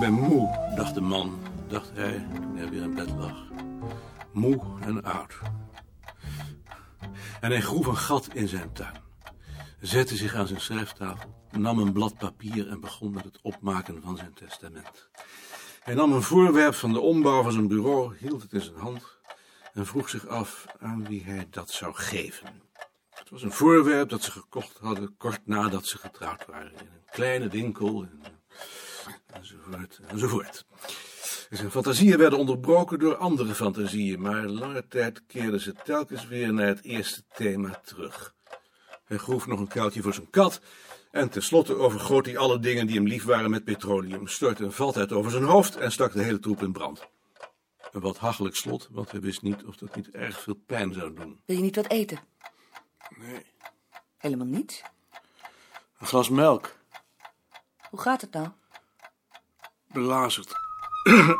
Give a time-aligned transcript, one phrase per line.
[0.00, 1.38] ben moe, dacht de man,
[1.68, 3.48] dacht hij toen hij weer in bed lag.
[4.32, 5.38] Moe en oud.
[7.40, 9.02] En hij groef een gat in zijn tuin,
[9.80, 14.16] zette zich aan zijn schrijftafel, nam een blad papier en begon met het opmaken van
[14.16, 15.08] zijn testament.
[15.80, 19.18] Hij nam een voorwerp van de ombouw van zijn bureau, hield het in zijn hand
[19.72, 22.62] en vroeg zich af aan wie hij dat zou geven.
[23.10, 27.04] Het was een voorwerp dat ze gekocht hadden kort nadat ze getrouwd waren, in een
[27.10, 28.38] kleine winkel in
[29.32, 30.64] enzovoort, enzovoort.
[31.50, 36.52] En zijn fantasieën werden onderbroken door andere fantasieën, maar lange tijd keerden ze telkens weer
[36.52, 38.34] naar het eerste thema terug.
[39.04, 40.60] Hij groef nog een kuiltje voor zijn kat
[41.10, 45.12] en tenslotte overgoot hij alle dingen die hem lief waren met petroleum, stortte een valtijd
[45.12, 47.08] over zijn hoofd en stak de hele troep in brand.
[47.92, 51.14] Een wat hachelijk slot, want hij wist niet of dat niet erg veel pijn zou
[51.14, 51.40] doen.
[51.44, 52.18] Wil je niet wat eten?
[53.18, 53.46] Nee.
[54.18, 54.82] Helemaal niets?
[55.98, 56.76] Een glas melk,
[57.90, 58.48] Hoe gaat het nou?
[59.92, 60.52] Belazerd.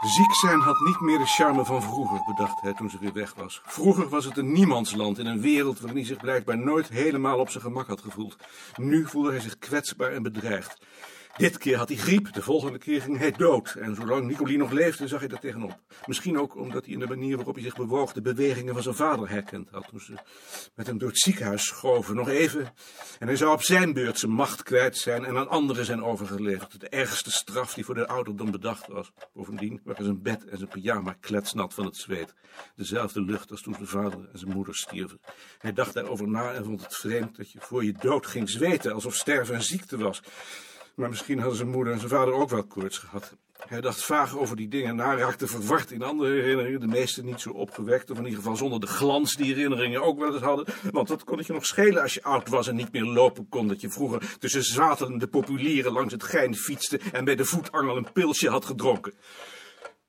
[0.00, 3.34] Ziek zijn had niet meer de charme van vroeger, bedacht hij toen ze weer weg
[3.34, 3.60] was.
[3.64, 7.50] Vroeger was het een niemandsland in een wereld waarin hij zich blijkbaar nooit helemaal op
[7.50, 8.36] zijn gemak had gevoeld.
[8.76, 10.78] Nu voelde hij zich kwetsbaar en bedreigd.
[11.38, 13.74] Dit keer had hij griep, de volgende keer ging hij dood.
[13.74, 15.78] En zolang Nicolien nog leefde, zag hij daar tegenop.
[16.06, 18.94] Misschien ook omdat hij in de manier waarop hij zich bewoog de bewegingen van zijn
[18.94, 19.88] vader herkend had.
[19.88, 20.14] Toen ze
[20.74, 22.72] met hem door het ziekenhuis schoven, nog even.
[23.18, 26.80] En hij zou op zijn beurt zijn macht kwijt zijn en aan anderen zijn overgeleverd.
[26.80, 29.12] De ergste straf die voor de ouderdom bedacht was.
[29.34, 32.34] Bovendien waren zijn bed en zijn pyjama kletsnat van het zweet.
[32.76, 35.20] Dezelfde lucht als toen zijn vader en zijn moeder stierven.
[35.58, 38.92] Hij dacht daarover na en vond het vreemd dat je voor je dood ging zweten,
[38.92, 40.22] alsof sterven een ziekte was.
[40.98, 43.34] Maar misschien hadden zijn moeder en zijn vader ook wel koorts gehad.
[43.66, 46.80] Hij dacht vaag over die dingen na, raakte verward in andere herinneringen.
[46.80, 50.18] De meeste niet zo opgewekt, of in ieder geval zonder de glans die herinneringen ook
[50.18, 50.66] wel eens hadden.
[50.90, 53.48] Want dat kon het je nog schelen als je oud was en niet meer lopen
[53.48, 53.68] kon.
[53.68, 58.12] Dat je vroeger tussen zatelende populieren langs het gein fietste en bij de voetangel een
[58.12, 59.12] pilsje had gedronken.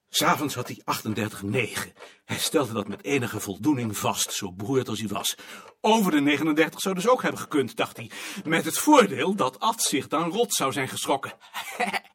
[0.09, 1.93] S'avonds had hij 38,9.
[2.25, 5.37] Hij stelde dat met enige voldoening vast, zo beroerd als hij was.
[5.81, 8.11] Over de 39 zou dus ook hebben gekund, dacht hij.
[8.43, 11.33] Met het voordeel dat Ad zich dan rot zou zijn geschrokken.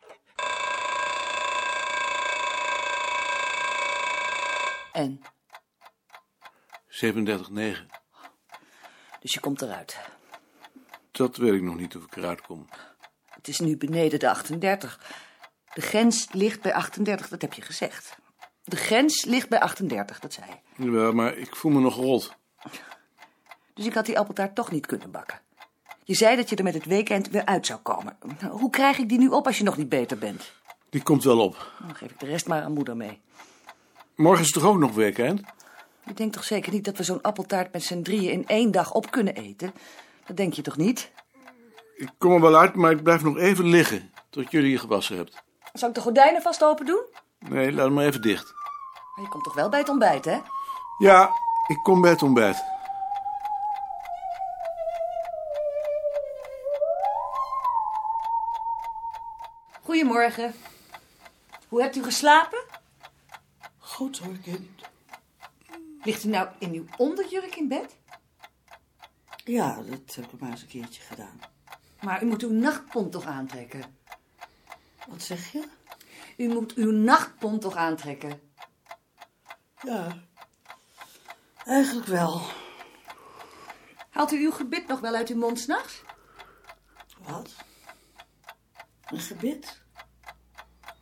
[4.94, 5.20] En?
[6.88, 7.86] 37,9.
[9.20, 9.98] Dus je komt eruit.
[11.10, 12.68] Dat weet ik nog niet of ik eruit kom.
[13.28, 15.00] Het is nu beneden de 38.
[15.74, 18.16] De grens ligt bij 38, dat heb je gezegd.
[18.64, 20.84] De grens ligt bij 38, dat zei je.
[20.84, 22.34] Jawel, maar ik voel me nog rot.
[23.74, 25.40] Dus ik had die appeltaart toch niet kunnen bakken.
[26.04, 28.16] Je zei dat je er met het weekend weer uit zou komen.
[28.40, 30.52] Nou, Hoe krijg ik die nu op als je nog niet beter bent?
[30.90, 31.72] Die komt wel op.
[31.86, 33.20] Dan geef ik de rest maar aan moeder mee.
[34.14, 35.40] Morgen is toch ook nog weekend?
[36.06, 38.92] Je denkt toch zeker niet dat we zo'n appeltaart met z'n drieën in één dag
[38.92, 39.72] op kunnen eten?
[40.26, 41.10] Dat denk je toch niet?
[41.96, 44.10] Ik kom er wel uit, maar ik blijf nog even liggen.
[44.30, 45.42] Tot jullie je gewassen hebt.
[45.74, 47.04] Zal ik de gordijnen vast open doen?
[47.38, 48.54] Nee, laat hem maar even dicht.
[49.14, 50.40] Maar je komt toch wel bij het ontbijt, hè?
[50.98, 51.30] Ja,
[51.66, 52.64] ik kom bij het ontbijt.
[59.82, 60.54] Goedemorgen.
[61.68, 62.64] Hoe hebt u geslapen?
[63.78, 64.82] Goed hoor, kind.
[66.02, 67.96] Ligt u nou in uw onderjurk in bed?
[69.44, 71.40] Ja, dat heb ik maar eens een keertje gedaan.
[72.00, 74.02] Maar u moet uw nachtpont toch aantrekken?
[75.24, 75.68] Zeg je?
[76.36, 78.40] U moet uw nachtpont toch aantrekken?
[79.82, 80.22] Ja,
[81.64, 82.42] eigenlijk wel.
[84.10, 86.02] Haalt u uw gebit nog wel uit uw mond s'nachts?
[87.18, 87.50] Wat?
[89.04, 89.80] Een gebit?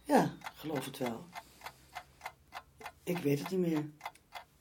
[0.05, 1.27] Ja, geloof het wel.
[3.03, 3.91] Ik weet het niet meer.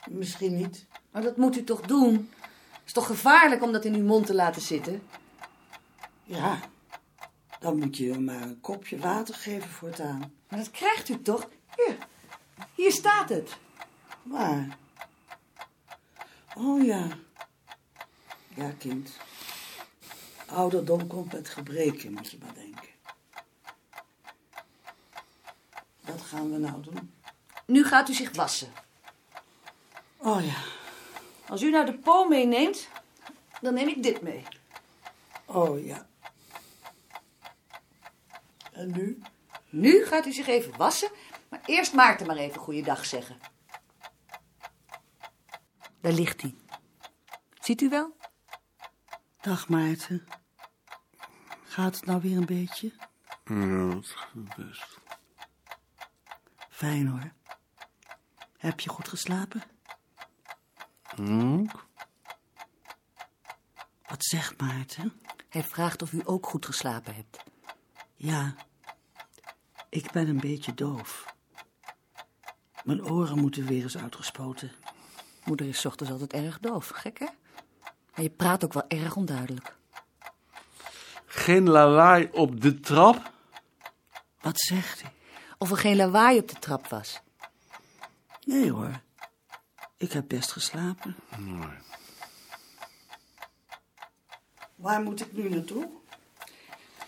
[0.09, 0.85] Misschien niet.
[1.11, 2.31] Maar dat moet u toch doen?
[2.71, 5.07] Het is toch gevaarlijk om dat in uw mond te laten zitten?
[6.23, 6.59] Ja,
[7.61, 10.33] dan moet je hem maar een kopje water geven voortaan.
[10.47, 11.49] Maar dat krijgt u toch?
[11.75, 11.97] Hier,
[12.75, 13.57] hier staat het.
[14.23, 14.77] Maar.
[16.55, 17.07] Oh ja.
[18.55, 19.11] Ja, kind.
[20.45, 22.89] Ouderdom komt met gebreken, moet je maar denken.
[26.01, 27.13] Wat gaan we nou doen?
[27.65, 28.71] Nu gaat u zich wassen.
[30.17, 30.57] Oh ja.
[31.47, 32.87] Als u nou de po meeneemt,
[33.61, 34.43] dan neem ik dit mee.
[35.45, 36.09] Oh ja.
[38.71, 39.21] En nu?
[39.69, 41.11] Nu gaat u zich even wassen,
[41.49, 43.37] maar eerst Maarten maar even goeiedag zeggen.
[46.01, 46.55] Daar ligt hij.
[47.59, 48.15] Ziet u wel?
[49.41, 50.27] Dag Maarten.
[51.63, 52.93] Gaat het nou weer een beetje?
[53.45, 54.97] Ja, dat gaat best.
[56.69, 57.31] Fijn hoor.
[58.57, 59.63] Heb je goed geslapen?
[61.15, 61.65] Hm?
[64.07, 65.21] Wat zegt Maarten?
[65.49, 67.40] Hij vraagt of u ook goed geslapen hebt.
[68.23, 68.55] Ja,
[69.89, 71.25] ik ben een beetje doof.
[72.83, 74.71] Mijn oren moeten weer eens uitgespoten.
[75.45, 77.25] Moeder is 's ochtends altijd erg doof, gek hè?
[78.13, 79.75] En je praat ook wel erg onduidelijk.
[81.25, 83.31] Geen lawaai op de trap?
[84.41, 85.13] Wat zegt hij?
[85.57, 87.21] Of er geen lawaai op de trap was.
[88.45, 89.01] Nee hoor.
[89.97, 91.15] Ik heb best geslapen.
[94.75, 96.00] Waar moet ik nu naartoe?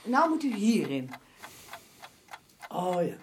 [0.03, 1.11] Nou moet u hierin.
[2.69, 3.15] Oh ja.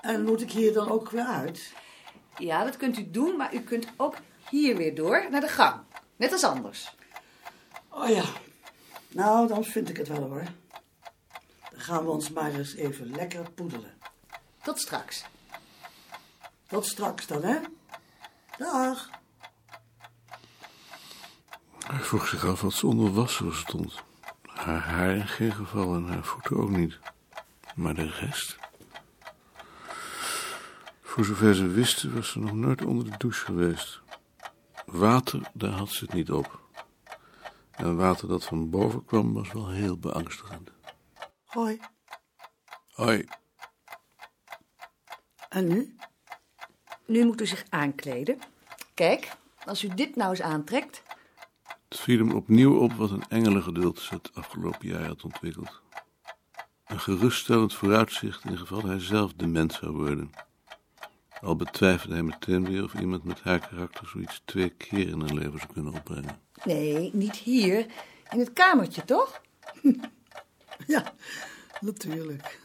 [0.00, 1.72] En moet ik hier dan ook weer uit?
[2.38, 4.16] Ja, dat kunt u doen, maar u kunt ook
[4.50, 5.80] hier weer door naar de gang.
[6.16, 6.96] Net als anders.
[7.88, 8.24] Oh ja.
[9.08, 10.44] Nou, dan vind ik het wel hoor.
[11.70, 13.94] Dan gaan we ons maar eens even lekker poedelen.
[14.62, 15.24] Tot straks.
[16.66, 17.58] Tot straks dan, hè?
[18.58, 19.17] Dag.
[21.88, 24.02] Hij vroeg zich af wat ze onder wassen stond.
[24.42, 26.98] Haar haar in geen geval en haar voeten ook niet.
[27.74, 28.58] Maar de rest...
[31.02, 34.00] Voor zover ze wisten was ze nog nooit onder de douche geweest.
[34.86, 36.60] Water, daar had ze het niet op.
[37.70, 40.70] En water dat van boven kwam was wel heel beangstigend.
[41.44, 41.80] Hoi.
[42.92, 43.24] Hoi,
[45.48, 45.96] En nu?
[47.06, 48.38] Nu moet u zich aankleden.
[48.94, 51.02] Kijk, als u dit nou eens aantrekt.
[51.88, 55.80] Het viel hem opnieuw op wat een engelengeduld ze het afgelopen jaar had ontwikkeld.
[56.86, 60.30] Een geruststellend vooruitzicht in geval hij zelf dement zou worden.
[61.40, 65.34] Al betwijfelde hij meteen weer of iemand met haar karakter zoiets twee keer in een
[65.34, 66.40] leven zou kunnen opbrengen.
[66.64, 67.86] Nee, niet hier.
[68.30, 69.40] In het kamertje, toch?
[70.86, 71.12] Ja,
[71.80, 72.58] natuurlijk.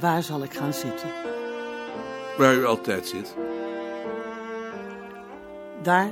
[0.00, 1.08] Waar zal ik gaan zitten?
[2.36, 3.36] Waar u altijd zit.
[5.82, 6.10] Daar?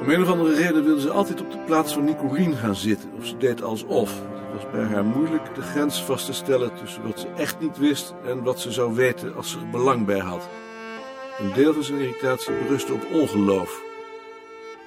[0.00, 3.10] Om een of andere reden wilde ze altijd op de plaats van Nicolien gaan zitten.
[3.18, 4.10] Of ze deed alsof.
[4.10, 7.78] Het was bij haar moeilijk de grens vast te stellen tussen wat ze echt niet
[7.78, 10.48] wist en wat ze zou weten als ze er belang bij had.
[11.38, 13.80] Een deel van zijn irritatie berustte op ongeloof.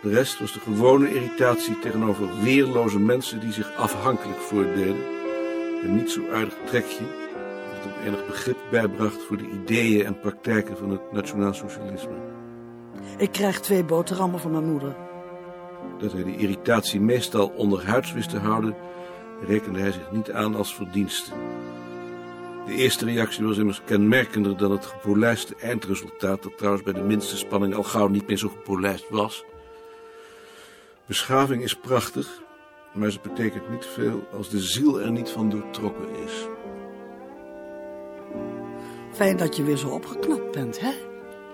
[0.01, 5.03] De rest was de gewone irritatie tegenover weerloze mensen die zich afhankelijk voordeden.
[5.83, 7.23] Een niet zo aardig trekje
[7.87, 12.15] hem enig begrip bijbracht voor de ideeën en praktijken van het nationaal socialisme.
[13.17, 14.95] Ik krijg twee boterhammen van mijn moeder.
[15.97, 18.75] Dat hij de irritatie meestal onderhuids wist te houden,
[19.47, 21.31] rekende hij zich niet aan als verdienste.
[22.65, 27.37] De eerste reactie was immers kenmerkender dan het gepolijste eindresultaat, dat trouwens bij de minste
[27.37, 29.43] spanning al gauw niet meer zo gepolijst was.
[31.05, 32.41] Beschaving is prachtig,
[32.93, 36.47] maar ze betekent niet veel als de ziel er niet van doortrokken is.
[39.15, 40.91] Fijn dat je weer zo opgeknapt bent, hè?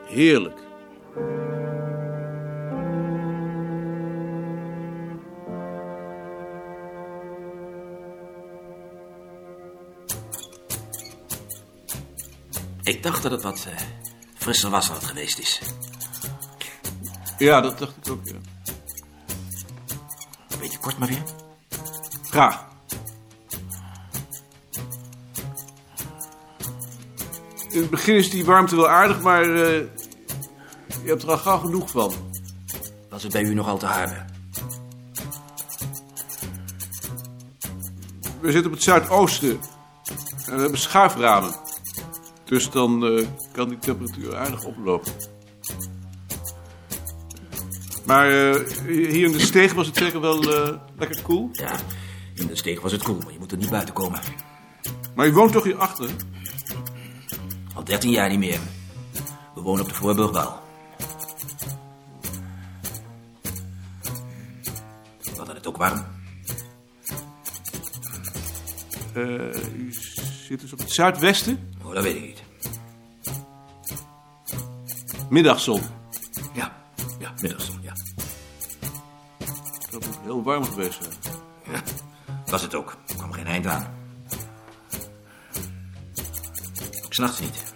[0.05, 0.59] Heerlijk.
[12.83, 13.77] Ik dacht dat het wat eh,
[14.35, 15.61] frisser was dan het geweest is.
[17.37, 18.33] Ja, dat dacht ik ook, ja.
[20.49, 21.23] Een beetje kort maar weer.
[22.23, 22.70] Graag.
[27.71, 29.81] In het begin is die warmte wel aardig, maar eh,
[30.87, 32.13] je hebt er al gauw genoeg van.
[33.09, 34.25] Was het bij u nog al te harde?
[38.41, 39.59] We zitten op het zuidoosten
[40.45, 41.55] en we hebben schuiframen.
[42.45, 45.11] Dus dan eh, kan die temperatuur aardig oplopen.
[48.05, 51.49] Maar eh, hier in de steeg was het zeker wel eh, lekker koel.
[51.51, 51.79] Ja,
[52.35, 54.19] in de steeg was het koel, maar je moet er niet buiten komen.
[55.15, 56.09] Maar je woont toch hierachter?
[57.81, 58.59] Al 13 jaar niet meer.
[59.55, 60.59] We wonen op de Voorburgwal.
[65.23, 66.05] We hadden het ook warm.
[69.13, 69.93] Eh, u
[70.47, 71.73] zit dus op het zuidwesten.
[71.83, 72.43] Oh, dat weet ik niet.
[75.29, 75.81] Middagzon.
[76.53, 76.71] Ja,
[77.19, 77.93] ja, middagzon, ja.
[79.89, 81.15] Dat moet heel warm geweest zijn.
[81.75, 81.81] ja.
[82.45, 82.97] Was het ook.
[83.07, 83.99] Er kwam geen eind aan.
[87.05, 87.70] Ook s'nachts niet.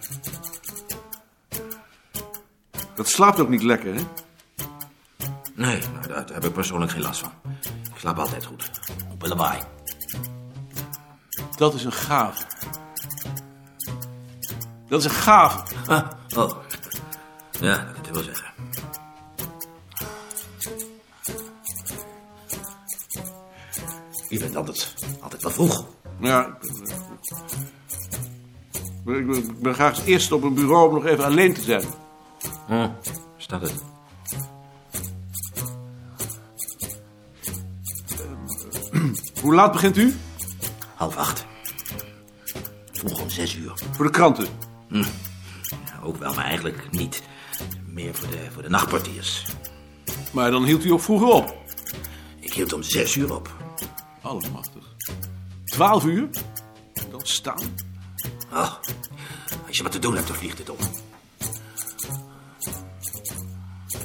[2.95, 4.01] Dat slaapt ook niet lekker, hè?
[5.55, 7.31] Nee, nou, daar, heb ik persoonlijk geen last van.
[7.63, 8.69] Ik slaap altijd goed.
[9.11, 9.61] Op een lawaai.
[11.57, 12.43] Dat is een gave.
[14.87, 15.63] Dat is een gave.
[15.87, 16.51] Ah, oh.
[17.59, 18.53] Ja, dat u wel zeggen.
[24.29, 25.85] U bent altijd, altijd wel vroeg.
[26.19, 26.55] Ja, ik
[29.03, 31.25] ben, eh, Ik ben, ik ben graag als eerste op een bureau om nog even
[31.25, 31.83] alleen te zijn.
[32.67, 32.89] Hm,
[33.37, 33.83] staat het.
[39.41, 40.15] Hoe laat begint u?
[40.95, 41.45] Half acht.
[42.91, 43.73] Vroeg om zes uur.
[43.91, 44.47] Voor de kranten.
[44.89, 47.23] Ja, ook wel, maar eigenlijk niet.
[47.85, 49.45] Meer voor de, voor de nachtportiers.
[50.31, 51.57] Maar dan hield u ook vroeger op.
[52.39, 53.55] Ik hield om zes uur op.
[54.21, 54.95] Allemachtig.
[55.65, 56.29] Twaalf uur?
[57.11, 57.75] Dan staan.
[58.51, 58.73] Oh,
[59.67, 60.77] als je wat te doen hebt, dan vliegt het om.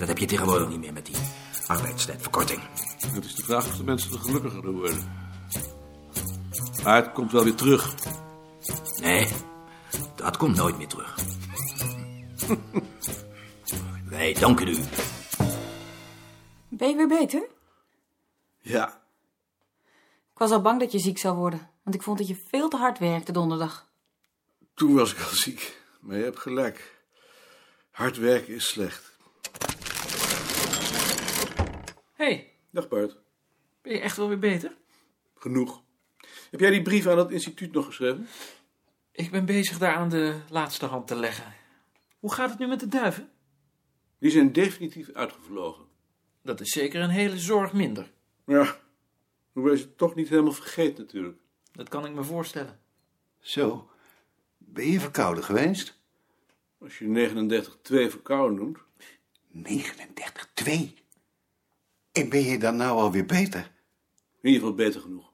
[0.00, 1.16] Dat heb je tegenwoordig niet meer met die
[1.66, 2.62] arbeidstijdverkorting.
[3.07, 5.12] Het is de vraag of de mensen er gelukkiger door worden.
[6.83, 7.95] Maar het komt wel weer terug.
[9.00, 9.28] Nee,
[10.14, 11.14] dat komt nooit meer terug.
[14.11, 14.76] Wij danken u.
[16.69, 17.49] Ben je weer beter?
[18.61, 19.02] Ja,
[20.33, 22.69] Ik was al bang dat je ziek zou worden, want ik vond dat je veel
[22.69, 23.88] te hard werkte donderdag.
[24.75, 25.78] toen was ik al ziek.
[26.00, 27.02] Maar je hebt gelijk.
[27.90, 29.10] Hard werken is slecht.
[32.21, 33.17] Hey, Dag Bart.
[33.83, 34.77] ben je echt wel weer beter?
[35.35, 35.83] Genoeg.
[36.50, 38.27] Heb jij die brief aan het instituut nog geschreven?
[39.12, 41.55] Ik ben bezig daar aan de laatste hand te leggen.
[42.19, 43.31] Hoe gaat het nu met de duiven?
[44.19, 45.85] Die zijn definitief uitgevlogen.
[46.43, 48.11] Dat is zeker een hele zorg minder.
[48.47, 48.77] Ja,
[49.53, 51.39] hoewel je het toch niet helemaal vergeet natuurlijk.
[51.73, 52.81] Dat kan ik me voorstellen.
[53.39, 53.91] Zo,
[54.59, 55.99] ben je verkouden geweest?
[56.79, 57.31] Als je
[57.83, 58.79] 39-2 verkouden noemt.
[59.53, 61.00] 39,2.
[62.12, 63.73] En ben je dan nou alweer beter?
[64.40, 65.29] In ieder geval beter genoeg.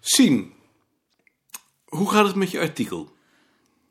[0.00, 0.52] Sien,
[1.84, 3.14] hoe gaat het met je artikel?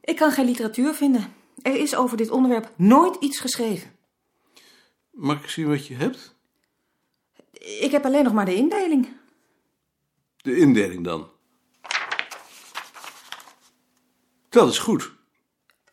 [0.02, 1.34] Ik kan geen literatuur vinden.
[1.62, 3.92] Er is over dit onderwerp nooit iets geschreven.
[5.12, 6.36] Mag ik zien wat je hebt?
[7.60, 9.08] Ik heb alleen nog maar de indeling.
[10.38, 11.30] De indeling dan.
[14.56, 15.12] Dat is goed.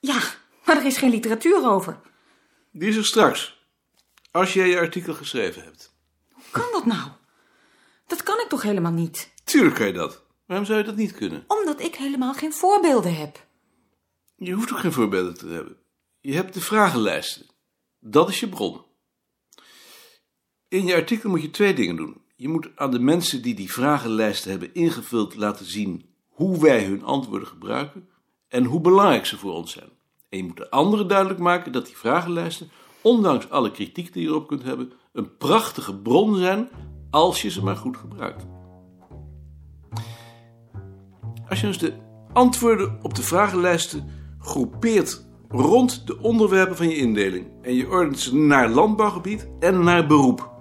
[0.00, 0.20] Ja,
[0.64, 2.00] maar er is geen literatuur over.
[2.70, 3.66] Die is er straks.
[4.30, 5.94] Als jij je artikel geschreven hebt.
[6.32, 7.10] Hoe kan dat nou?
[8.06, 9.32] Dat kan ik toch helemaal niet?
[9.44, 10.24] Tuurlijk kan je dat.
[10.46, 11.44] Waarom zou je dat niet kunnen?
[11.46, 13.46] Omdat ik helemaal geen voorbeelden heb.
[14.36, 15.76] Je hoeft ook geen voorbeelden te hebben.
[16.20, 17.46] Je hebt de vragenlijsten.
[18.00, 18.84] Dat is je bron.
[20.68, 22.22] In je artikel moet je twee dingen doen.
[22.36, 27.02] Je moet aan de mensen die die vragenlijsten hebben ingevuld laten zien hoe wij hun
[27.02, 28.10] antwoorden gebruiken
[28.52, 29.88] en hoe belangrijk ze voor ons zijn.
[30.28, 32.70] En je moet de anderen duidelijk maken dat die vragenlijsten,
[33.02, 36.68] ondanks alle kritiek die je erop kunt hebben, een prachtige bron zijn
[37.10, 38.46] als je ze maar goed gebruikt.
[41.48, 41.92] Als je dus de
[42.32, 48.36] antwoorden op de vragenlijsten groepeert rond de onderwerpen van je indeling en je ordent ze
[48.36, 50.51] naar landbouwgebied en naar beroep,